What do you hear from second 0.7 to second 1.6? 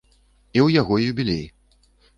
яго юбілей.